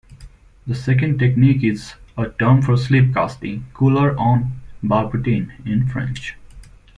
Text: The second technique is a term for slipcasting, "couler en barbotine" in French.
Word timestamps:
The 0.65 0.73
second 0.73 1.19
technique 1.19 1.63
is 1.63 1.93
a 2.17 2.27
term 2.29 2.63
for 2.63 2.73
slipcasting, 2.73 3.71
"couler 3.75 4.15
en 4.19 4.59
barbotine" 4.83 5.51
in 5.63 5.85
French. 5.89 6.35